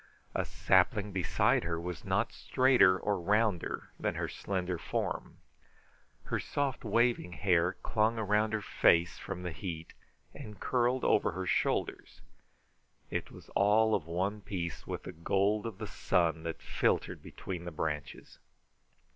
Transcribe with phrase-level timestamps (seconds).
[0.33, 5.37] A sapling beside her was not straighter or rounder than her slender form.
[6.23, 9.93] Her soft, waving hair clung around her face from the heat,
[10.33, 12.21] and curled over her shoulders.
[13.11, 17.65] It was all of one piece with the gold of the sun that filtered between
[17.65, 18.39] the branches.